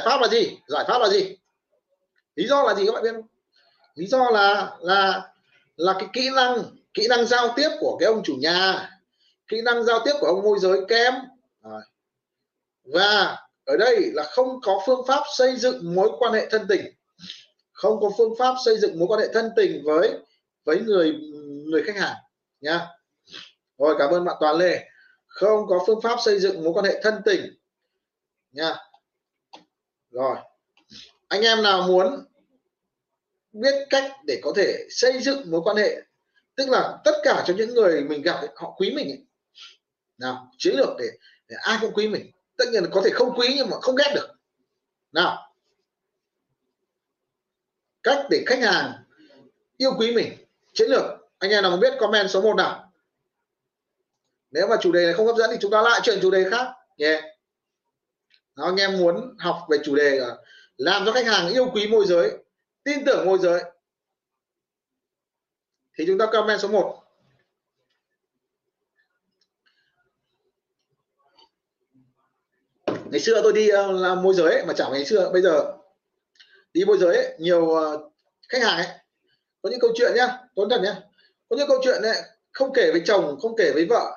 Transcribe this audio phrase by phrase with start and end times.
[0.00, 0.58] giải pháp là gì?
[0.66, 1.36] Giải pháp là gì?
[2.34, 3.26] Lý do là gì các bạn biết không?
[3.94, 5.32] Lý do là là
[5.76, 8.90] là cái kỹ năng kỹ năng giao tiếp của cái ông chủ nhà,
[9.48, 11.14] kỹ năng giao tiếp của ông môi giới kém.
[12.84, 16.80] Và ở đây là không có phương pháp xây dựng mối quan hệ thân tình.
[17.72, 20.18] Không có phương pháp xây dựng mối quan hệ thân tình với
[20.64, 21.14] với người
[21.64, 22.16] người khách hàng
[22.60, 22.86] nha
[23.78, 24.84] rồi, cảm ơn bạn toàn lê.
[25.26, 27.54] Không có phương pháp xây dựng mối quan hệ thân tình
[28.52, 28.76] nha
[30.10, 30.36] rồi.
[31.28, 32.24] Anh em nào muốn
[33.52, 36.02] biết cách để có thể xây dựng mối quan hệ
[36.54, 39.24] tức là tất cả cho những người mình gặp ấy, họ quý mình ấy.
[40.18, 41.06] nào chiến lược để,
[41.48, 43.96] để ai cũng quý mình tất nhiên là có thể không quý nhưng mà không
[43.96, 44.28] ghét được.
[45.12, 45.54] Nào.
[48.02, 48.92] Cách để khách hàng
[49.76, 50.32] yêu quý mình
[50.74, 51.04] chiến lược.
[51.38, 52.92] Anh em nào muốn biết comment số 1 nào.
[54.50, 56.50] Nếu mà chủ đề này không hấp dẫn thì chúng ta lại chuyển chủ đề
[56.50, 56.66] khác.
[56.96, 57.24] Nhé yeah.
[58.60, 60.36] Đó, anh em muốn học về chủ đề là
[60.76, 62.36] làm cho khách hàng yêu quý môi giới
[62.84, 63.62] tin tưởng môi giới.
[65.98, 67.02] Thì chúng ta comment số 1
[72.86, 75.76] ngày xưa tôi đi ờ, làm môi giới ấy, mà chẳng ngày xưa bây giờ.
[76.72, 78.10] Đi môi giới ấy, nhiều ờ,
[78.48, 78.86] khách hàng ấy
[79.62, 81.00] có những câu chuyện nhá tốn thật nhá.
[81.48, 84.16] Có những câu chuyện này không kể với chồng không kể với vợ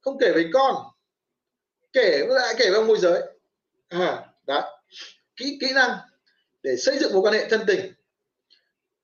[0.00, 0.74] không kể với con
[1.92, 3.39] kể lại kể với môi giới
[3.90, 4.80] à đó
[5.36, 5.98] kỹ kỹ năng
[6.62, 7.92] để xây dựng mối quan hệ thân tình.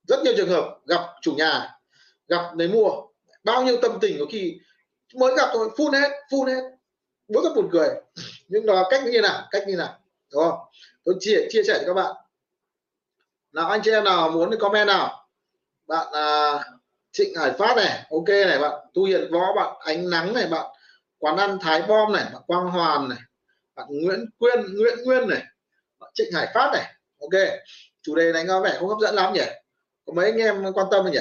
[0.09, 1.79] Rất nhiều trường hợp gặp chủ nhà
[2.29, 2.91] gặp người mua
[3.45, 4.61] bao nhiêu tâm tình có khi
[5.15, 6.63] mới gặp thôi phun hết phun hết
[7.29, 7.89] mới gặp buồn cười.
[8.49, 9.99] Nhưng đó cách như nào cách như nào
[10.33, 10.59] đúng không?
[11.05, 12.17] Tôi chia chia sẻ cho các bạn.
[13.53, 15.29] Nào anh chị em nào muốn thì comment nào?
[15.87, 16.53] Bạn à,
[17.13, 20.67] Trịnh Hải Phát này ok này bạn Tu Hiền Võ bạn Ánh Nắng này bạn
[21.19, 23.19] quán ăn Thái Bom này bạn Quang Hoàn này
[23.77, 25.43] bạn Nguyễn Quyên, Nguyễn Nguyên này,
[25.99, 26.95] bạn Trịnh Hải Phát này.
[27.21, 27.41] Ok,
[28.03, 29.45] chủ đề này có vẻ, không hấp dẫn lắm nhỉ?
[30.07, 31.19] Có mấy anh em quan tâm không nhỉ?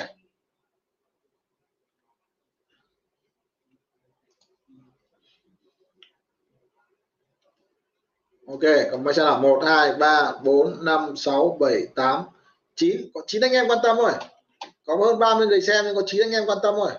[8.47, 9.39] Ok, còn mấy giờ nào?
[9.39, 12.23] một, hai, ba, bốn, năm, sáu, bảy, tám,
[12.75, 13.09] chín.
[13.13, 14.11] Có chín anh em quan tâm rồi
[14.85, 16.91] có hơn 30 người xem nhưng có chín anh em quan tâm rồi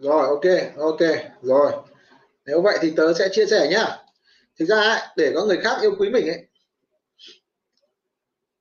[0.00, 1.00] rồi ok ok
[1.42, 1.72] rồi.
[2.44, 3.98] Nếu vậy thì tớ sẽ chia sẻ nhá.
[4.58, 6.46] Thực ra ấy, để có người khác yêu quý mình ấy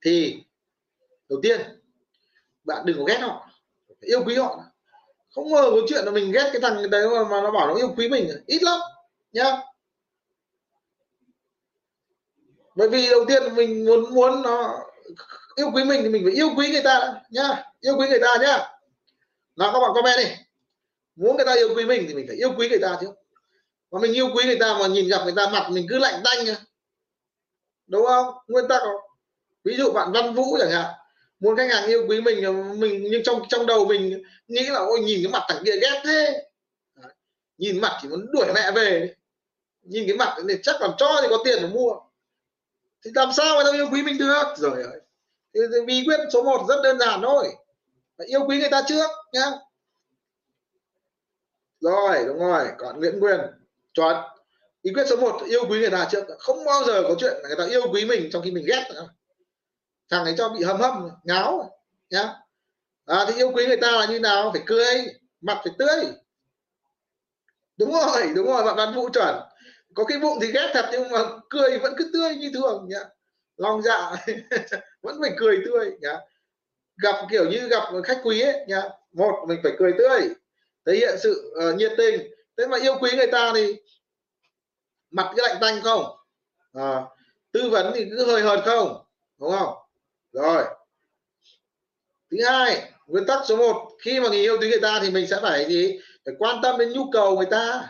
[0.05, 0.43] thì
[1.29, 1.61] đầu tiên
[2.63, 3.49] bạn đừng có ghét họ
[3.99, 4.63] yêu quý họ.
[5.35, 7.75] Không ngờ có chuyện là mình ghét cái thằng đấy mà, mà nó bảo nó
[7.75, 8.79] yêu quý mình ít lắm
[9.31, 9.57] nhá.
[12.75, 14.85] Bởi vì đầu tiên mình muốn muốn nó
[15.55, 17.63] yêu quý mình thì mình phải yêu quý người ta nhá.
[17.79, 18.57] Yêu quý người ta nhá.
[19.55, 20.35] Nào các bạn comment đi
[21.19, 23.07] muốn người ta yêu quý mình thì mình phải yêu quý người ta chứ.
[23.91, 26.21] Mà mình yêu quý người ta mà nhìn gặp người ta mặt mình cứ lạnh
[26.23, 26.45] tanh
[27.87, 28.33] đúng không?
[28.47, 29.01] Nguyên tắc không?
[29.63, 30.93] Ví dụ bạn văn vũ chẳng hạn
[31.39, 32.43] muốn khách hàng yêu quý mình
[32.79, 36.01] mình nhưng trong trong đầu mình nghĩ là ôi nhìn cái mặt thằng kia ghét
[36.03, 36.47] thế.
[36.95, 37.11] Đấy.
[37.57, 39.15] nhìn mặt chỉ muốn đuổi mẹ về.
[39.81, 41.93] Nhìn cái mặt này chắc làm cho thì có tiền để mua.
[43.05, 44.43] Thì làm sao người ta yêu quý mình được?
[44.57, 44.83] Rồi
[45.53, 47.47] thì, bí quyết số 1 rất đơn giản thôi.
[48.17, 49.51] Phải yêu quý người ta trước nhá
[51.79, 53.39] rồi đúng rồi còn Nguyễn Nguyên
[53.93, 54.15] chuẩn
[54.83, 56.25] bí quyết số 1 yêu quý người ta trước.
[56.39, 59.09] Không bao giờ có chuyện người ta yêu quý mình trong khi mình ghét nữa
[60.09, 61.71] thằng ấy cho bị hầm hâm, ngáo
[62.09, 62.33] nhá.
[63.05, 64.51] À, thì yêu quý người ta là như nào?
[64.53, 65.05] Phải cười
[65.41, 66.05] mặt phải tươi.
[67.77, 69.35] Đúng rồi đúng rồi bạn văn vũ chuẩn.
[69.95, 71.19] Có cái bụng thì ghét thật nhưng mà
[71.49, 72.99] cười vẫn cứ tươi như thường nhá.
[73.57, 74.11] Lòng dạ
[75.01, 76.17] vẫn phải cười tươi nhá.
[76.97, 78.81] Gặp kiểu như gặp khách quý ấy nhá.
[79.11, 80.29] Một mình phải cười tươi
[80.89, 82.31] thể hiện sự uh, nhiệt tình.
[82.57, 83.75] Thế mà yêu quý người ta thì
[85.11, 86.05] mặt cái lạnh tanh không?
[86.73, 87.01] À,
[87.51, 89.05] tư vấn thì cứ hơi hợt không?
[89.39, 89.75] Đúng không?
[90.31, 90.65] Rồi.
[92.31, 95.27] Thứ hai nguyên tắc số 1 khi mà người yêu quý người ta thì mình
[95.27, 95.99] sẽ phải gì?
[96.25, 97.87] Phải quan tâm đến nhu cầu người ta.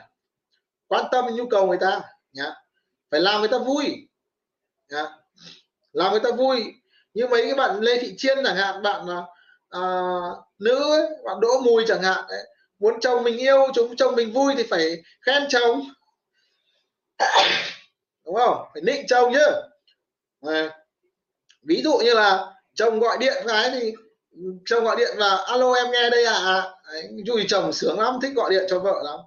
[0.88, 2.54] Quan tâm đến nhu cầu người ta nhá.
[3.12, 4.08] Phải làm người ta vui
[4.90, 5.06] nhá.
[5.92, 6.74] Làm người ta vui.
[7.14, 9.06] Như mấy cái bạn lê thị chiên chẳng hạn bạn
[9.70, 9.82] à,
[10.60, 12.48] nữ ấy, bạn đỗ mùi chẳng hạn ấy,
[12.80, 15.90] muốn chồng mình yêu chúng chồng mình vui thì phải khen chồng.
[18.26, 18.66] Đúng không?
[18.74, 19.46] Phải nịnh chồng chứ.
[20.42, 20.78] À,
[21.64, 23.94] ví dụ như là chồng gọi điện cái thì
[24.66, 27.10] chồng gọi điện là alo em nghe đây à Đấy,
[27.48, 29.20] chồng sướng lắm thích gọi điện cho vợ lắm.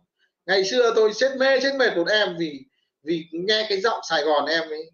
[0.47, 2.61] Ngày xưa tôi chết mê chết mệt một em vì
[3.03, 4.91] vì nghe cái giọng Sài Gòn em ấy.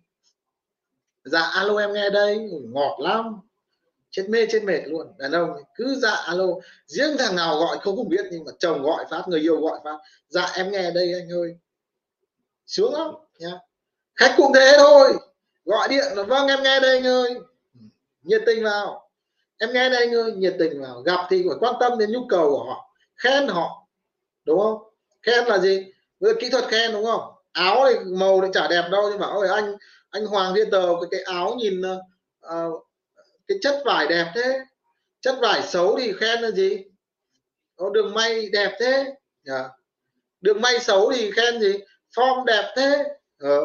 [1.24, 2.38] Dạ alo em nghe đây.
[2.72, 3.40] Ngọt lắm
[4.10, 5.06] chết mê chết mệt luôn.
[5.18, 6.46] Đàn ông cứ dạ alo.
[6.86, 9.78] Riêng thằng nào gọi không cũng biết nhưng mà chồng gọi phát người yêu gọi
[9.84, 9.98] phát.
[10.28, 11.56] Dạ em nghe đây anh ơi.
[12.66, 13.58] Sướng lắm nhá.
[14.16, 15.12] Khách cũng thế thôi.
[15.64, 17.34] Gọi điện là vâng em nghe đây anh ơi.
[17.74, 17.80] Ừ,
[18.22, 19.10] nhiệt tình vào.
[19.58, 21.00] Em nghe đây anh ơi nhiệt tình vào.
[21.00, 23.86] Gặp thì phải quan tâm đến nhu cầu của họ khen họ
[24.44, 24.78] đúng không?
[25.22, 25.92] Khen là gì?
[26.20, 27.32] Với kỹ thuật khen đúng không?
[27.52, 29.76] Áo thì màu thì chả đẹp đâu nhưng mà ôi anh
[30.10, 31.82] anh Hoàng Thiên Tờ cái cái áo nhìn
[32.46, 32.87] uh,
[33.48, 34.60] cái chất vải đẹp thế.
[35.20, 36.84] Chất vải xấu thì khen là gì?
[37.76, 39.14] Có đường may đẹp thế.
[39.48, 39.70] Yeah.
[40.40, 41.78] Đường may xấu thì khen gì?
[42.16, 43.04] Form đẹp thế.
[43.38, 43.60] Ờ.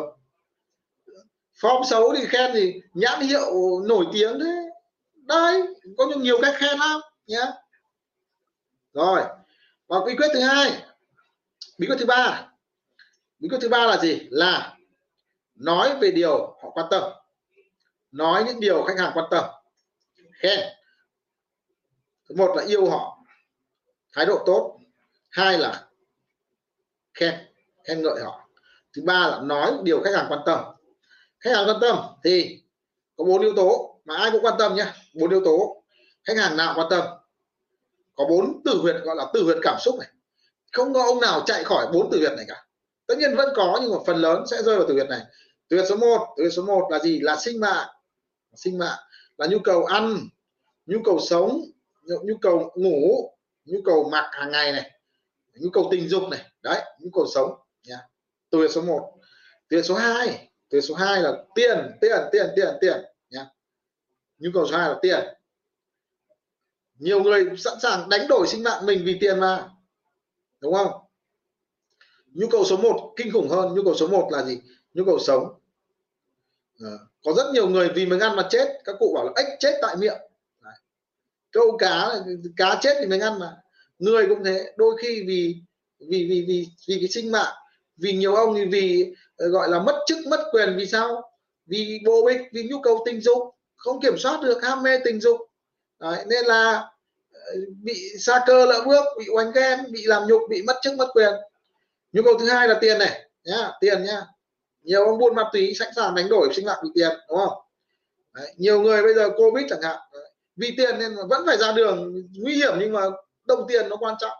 [1.59, 2.81] form xấu thì khen gì?
[2.93, 4.55] Nhãn hiệu nổi tiếng thế.
[5.13, 5.61] Đây
[5.97, 7.41] có nhiều cách khen lắm nhé
[8.93, 9.21] rồi
[9.87, 10.83] và bí quyết thứ hai.
[11.77, 12.47] Bí quyết thứ ba.
[13.39, 14.27] Bí quyết thứ ba là gì?
[14.29, 14.77] Là
[15.55, 17.03] nói về điều họ quan tâm.
[18.11, 19.43] Nói những điều khách hàng quan tâm
[20.43, 20.59] khen
[22.29, 23.17] thứ một là yêu họ.
[24.13, 24.79] Thái độ tốt.
[25.31, 25.87] Hai là
[27.13, 27.33] khen
[27.87, 28.49] khen ngợi họ.
[28.95, 30.59] Thứ ba là nói điều khách hàng quan tâm.
[31.39, 32.61] Khách hàng quan tâm thì
[33.15, 35.83] có bốn yếu tố mà ai cũng quan tâm nhé bốn yếu tố.
[36.23, 37.05] Khách hàng nào quan tâm?
[38.15, 40.09] Có bốn từ huyệt gọi là từ huyệt cảm xúc này.
[40.71, 42.65] Không có ông nào chạy khỏi bốn từ huyệt này cả.
[43.07, 45.21] Tất nhiên vẫn có, nhưng mà phần lớn sẽ rơi vào từ huyệt này.
[45.67, 47.19] Từ huyệt số 1 từ huyệt số 1 là gì?
[47.19, 47.87] Là sinh mạng.
[48.55, 48.99] Sinh mạng
[49.37, 50.17] là nhu cầu ăn,
[50.85, 51.61] nhu cầu sống,
[52.03, 53.29] nhu cầu ngủ,
[53.65, 54.91] nhu cầu mặc hàng ngày này,
[55.53, 56.39] nhu cầu tình dục này.
[56.61, 57.59] Đấy, nhu cầu sống.
[57.83, 57.97] Nha.
[58.49, 59.13] Từ số 1
[59.67, 62.97] từ số 2 từ số 2 là tiền tiền tiền tiền tiền.
[63.29, 63.49] Nha.
[64.37, 65.19] Nhu cầu số 2 là tiền.
[66.99, 69.69] Nhiều người sẵn sàng đánh đổi sinh mạng mình vì tiền mà.
[70.59, 70.91] Đúng không?
[72.25, 73.73] Nhu cầu số 1 kinh khủng hơn.
[73.75, 74.61] Nhu cầu số 1 là gì?
[74.93, 75.59] Nhu cầu sống
[76.79, 76.89] à,
[77.25, 78.67] có rất nhiều người vì mình ăn mà chết.
[78.83, 80.17] Các cụ bảo là ếch chết tại miệng.
[80.63, 80.73] Đấy.
[81.51, 82.09] câu cá
[82.57, 83.57] cá chết thì mình ăn mà.
[83.99, 84.73] Người cũng thế.
[84.77, 85.55] Đôi khi vì
[85.99, 87.53] vì vì vì vì cái sinh mạng.
[87.97, 91.21] Vì nhiều ông thì vì ờ, gọi là mất chức mất quyền vì sao?
[91.65, 93.55] Vì vô ích vì nhu cầu tình dục.
[93.75, 95.37] Không kiểm soát được ham mê tình dục.
[95.99, 96.89] Đấy, nên là
[97.33, 97.51] ờ,
[97.83, 101.07] bị xa cơ lỡ bước bị oanh ghen bị làm nhục bị mất chức mất
[101.13, 101.33] quyền.
[102.11, 104.21] Nhu cầu thứ hai là tiền này nhá tiền nhá
[104.83, 107.57] nhiều ông buôn ma túy sẵn sàng đánh đổi sinh mạng vì tiền đúng không?
[108.33, 109.99] Đấy, nhiều người bây giờ covid chẳng hạn
[110.55, 113.01] vì tiền nên vẫn phải ra đường nguy hiểm nhưng mà
[113.45, 114.37] đồng tiền nó quan trọng.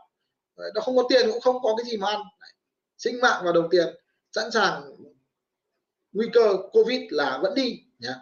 [0.57, 2.19] Đấy, nó không có tiền cũng không có cái gì mà ăn.
[2.40, 2.50] Đấy,
[2.98, 3.88] sinh mạng và đồng tiền
[4.31, 4.95] sẵn sàng
[6.12, 8.16] nguy cơ covid là vẫn đi nhá.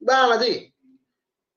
[0.00, 0.70] Ba là gì?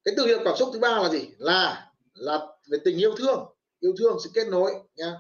[0.04, 1.30] Cái từ hiệu cảm xúc thứ ba là gì?
[1.38, 2.40] Là là
[2.72, 3.46] về tình yêu thương.
[3.80, 5.14] Yêu thương sự kết nối nha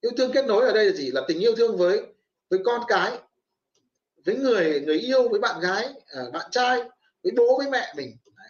[0.00, 1.10] yêu thương kết nối ở đây là gì?
[1.10, 2.02] Là tình yêu thương với
[2.50, 3.18] với con cái
[4.26, 6.82] với người người yêu, với bạn gái ờ, bạn trai,
[7.22, 8.16] với bố, với mẹ mình.
[8.36, 8.48] Đấy.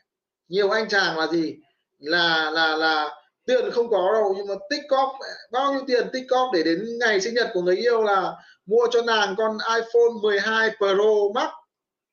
[0.49, 1.57] nhiều anh chàng là gì?
[1.99, 3.11] Là là là
[3.47, 5.13] tiền không có đâu, nhưng mà tích cóp
[5.53, 8.33] bao nhiêu tiền tích cóp để đến ngày sinh nhật của người yêu là
[8.67, 10.95] mua cho nàng con iPhone 12 Pro
[11.35, 11.51] Max,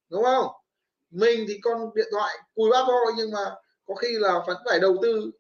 [0.10, 0.48] đúng không?
[1.12, 3.52] Mình thì con điện thoại cùi bắp thôi nhưng mà
[3.86, 5.32] có khi là vẫn phải đầu tư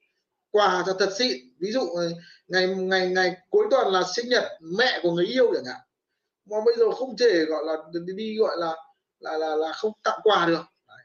[0.51, 1.37] quà cho thật xịn.
[1.59, 2.09] Ví dụ ờ,
[2.47, 5.81] ngày ngày ngày cuối tuần là sinh nhật mẹ của người yêu chẳng hạn
[6.45, 7.75] mà bây giờ không thể gọi là
[8.15, 8.75] đi, gọi là
[9.19, 10.63] là là là không tặng quà được.
[10.87, 10.97] Đấy.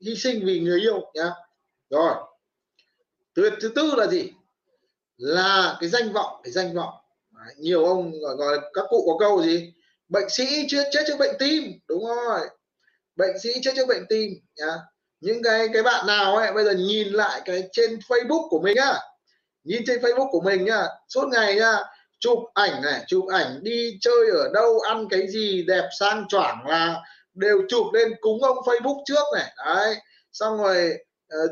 [0.00, 1.30] hy sinh vì người yêu nhá.
[1.90, 2.14] Rồi.
[3.34, 4.32] Tuyệt thứ tư là gì?
[5.16, 6.94] Là cái danh vọng cái danh vọng.
[7.30, 7.54] Đấy.
[7.58, 9.72] nhiều ông gọi, gọi các cụ có câu gì?
[10.08, 12.40] Bệnh sĩ chết chết trước bệnh tim đúng rồi.
[13.16, 14.76] Bệnh sĩ chết trước bệnh tim nhá.
[15.20, 18.76] Những cái cái bạn nào ấy bây giờ nhìn lại cái trên Facebook của mình
[18.76, 19.00] á
[19.64, 20.86] nhìn trên Facebook của mình nhá.
[21.08, 21.78] Suốt ngày nhá
[22.20, 26.66] chụp ảnh này chụp ảnh đi chơi ở đâu ăn cái gì đẹp sang choảng
[26.66, 27.02] là
[27.34, 29.52] đều chụp lên cúng ông Facebook trước này.
[29.66, 29.96] Đấy
[30.32, 30.98] xong rồi
[31.44, 31.50] uh,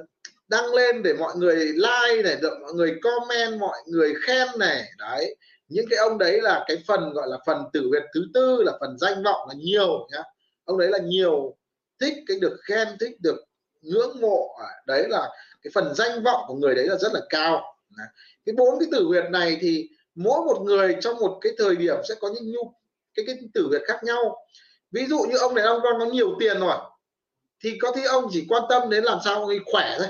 [0.48, 4.84] đăng lên để mọi người like này được mọi người comment mọi người khen này.
[4.98, 5.36] Đấy
[5.68, 8.72] những cái ông đấy là cái phần gọi là phần tử việt thứ tư là
[8.80, 10.22] phần danh vọng là nhiều nhá.
[10.64, 11.56] Ông đấy là nhiều
[12.00, 13.44] thích cái được khen thích được
[13.82, 14.56] ngưỡng mộ.
[14.60, 15.28] À, đấy là
[15.62, 17.76] cái phần danh vọng của người đấy là rất là cao.
[18.46, 21.96] Cái bốn cái tử huyệt này thì mỗi một người trong một cái thời điểm
[22.08, 22.74] sẽ có những nhu,
[23.14, 24.46] cái cái tử huyệt khác nhau.
[24.90, 26.76] Ví dụ như ông này, ông con có nhiều tiền rồi,
[27.60, 30.08] thì có thể ông chỉ quan tâm đến làm sao ông ấy khỏe thôi.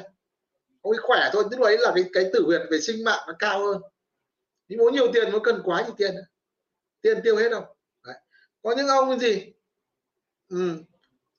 [0.83, 3.33] Ông ấy khỏe thôi, tức đấy là cái cái tử huyệt về sinh mạng nó
[3.39, 3.83] cao hơn.
[4.69, 6.15] Nhưng muốn nhiều tiền nó cần quá nhiều tiền.
[7.01, 7.63] Tiền tiêu hết đâu
[8.07, 8.17] đấy.
[8.63, 9.53] có những ông cái gì?
[10.49, 10.77] Ừ.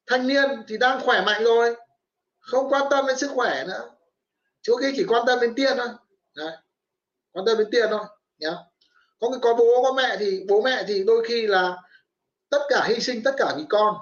[0.07, 1.75] thanh niên thì đang khỏe mạnh rồi,
[2.39, 3.89] không quan tâm đến sức khỏe nữa.
[4.61, 5.87] Chỗ kia chỉ quan tâm đến tiền thôi.
[6.35, 6.51] Đấy.
[7.31, 8.05] quan tâm đến tiền thôi
[8.39, 8.53] nhá.
[9.19, 11.77] Có cái có bố có mẹ thì bố mẹ thì đôi khi là
[12.49, 13.95] tất cả hy sinh tất cả vì con.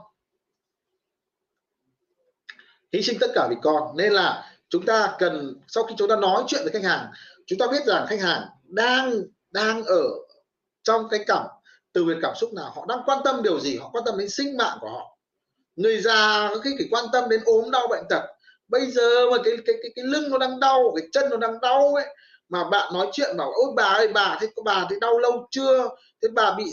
[2.94, 3.98] Hy sinh tất cả vì con.
[3.98, 7.12] Nên là chúng ta cần sau khi chúng ta nói chuyện với khách hàng
[7.46, 10.04] chúng ta biết rằng khách hàng đang đang ở
[10.84, 11.46] trong cái cảm
[11.94, 14.30] từ về cảm xúc nào họ đang quan tâm điều gì họ quan tâm đến
[14.30, 15.18] sinh mạng của họ.
[15.75, 18.22] Người già có khi phải quan tâm đến ốm đau bệnh tật.
[18.68, 21.62] Bây giờ mà cái cái cái, cái lưng nó đang đau cái chân nó đang
[21.62, 22.15] đau ấy
[22.50, 25.90] mà bạn nói chuyện bảo ôi bà ơi bà thế bà thấy đau lâu chưa?
[26.22, 26.64] Thế bà bị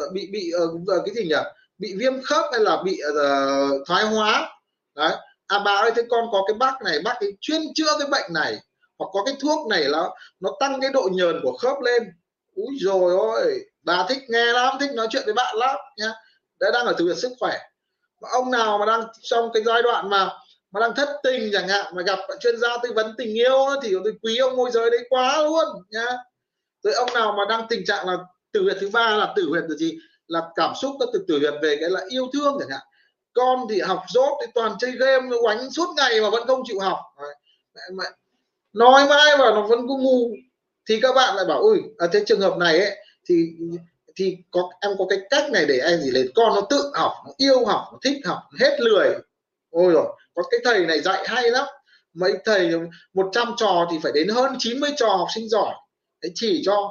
[0.00, 1.42] uh, bị bị uh, cái gì nhỉ?
[1.78, 4.48] Bị viêm khớp hay là bị uh, thoái hóa?
[4.94, 5.12] Đấy.
[5.46, 8.32] À bà ơi thế con có cái bác này bác ấy chuyên chữa cái bệnh
[8.32, 8.56] này
[8.98, 10.08] hoặc có cái thuốc này là
[10.40, 12.02] nó tăng cái độ nhờn của khớp lên.
[12.54, 16.12] Úi rồi ôi bà thích nghe lắm thích nói chuyện với bạn lắm nhá.
[16.60, 17.58] Đấy đang ở từ việc sức khỏe.
[18.20, 20.30] Mà ông nào mà đang trong cái giai đoạn mà
[20.72, 23.94] mà đang thất tình chẳng hạn, mà gặp chuyên gia tư vấn tình yêu thì
[24.04, 26.06] tôi quý ông môi giới đấy quá luôn, nhá.
[26.82, 28.16] Rồi ông nào mà đang tình trạng là
[28.52, 29.98] tử huyệt thứ ba là tử huyệt là gì?
[30.26, 32.80] Là cảm xúc nó từ tử huyệt về cái là yêu thương chẳng hạn.
[33.32, 36.62] Con thì học dốt thì toàn chơi game, nó quánh suốt ngày mà vẫn không
[36.66, 36.98] chịu học.
[38.72, 40.30] Nói mãi mà nó vẫn cứ ngu.
[40.88, 42.96] Thì các bạn lại bảo ui ở à, thế trường hợp này ấy,
[43.28, 43.46] thì
[44.16, 46.10] thì có, em có cái cách này để em gì?
[46.10, 49.08] Lấy con nó tự học, nó yêu học, nó thích học hết lười.
[49.70, 51.66] Ôi rồi có cái thầy này dạy hay lắm.
[52.14, 52.72] Mấy thầy
[53.14, 55.74] 100 trò thì phải đến hơn 90 trò học sinh giỏi.
[56.22, 56.90] Để chỉ cho.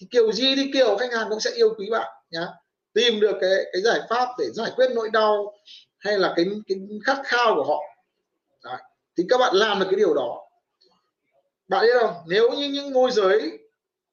[0.00, 2.46] Thì kiểu gì thì kiểu, khách hàng cũng sẽ yêu quý bạn, nhá.
[2.92, 5.54] Tìm được cái cái giải pháp để giải quyết nỗi đau
[5.98, 7.80] hay là cái cái khát khao của họ.
[8.64, 8.76] Đấy.
[9.16, 10.40] thì các bạn làm được cái điều đó.
[11.68, 12.14] Bạn biết không?
[12.26, 13.58] Nếu như những môi giới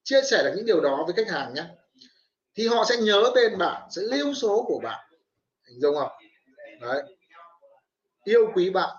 [0.03, 1.63] chia sẻ được những điều đó với khách hàng nhé
[2.55, 4.99] thì họ sẽ nhớ tên bạn, sẽ lưu số của bạn.
[5.67, 6.11] Hình dung không?
[6.81, 7.03] Đấy
[8.23, 8.89] yêu quý bạn.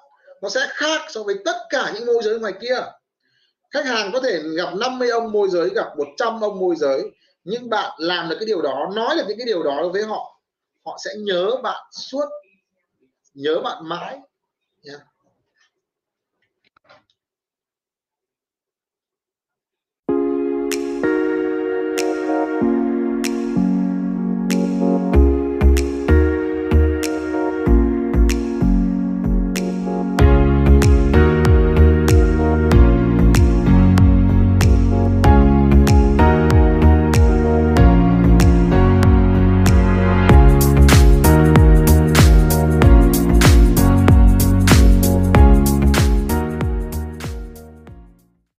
[0.42, 2.84] Nó sẽ khác so với tất cả những môi giới ngoài kia.
[3.70, 7.02] Khách hàng có thể gặp 50 ông môi giới, gặp 100 ông môi giới,
[7.44, 10.40] nhưng bạn làm được cái điều đó, nói được những cái điều đó với họ
[10.84, 12.24] họ sẽ nhớ bạn suốt,
[13.34, 14.18] nhớ bạn mãi.
[14.84, 15.00] Yeah.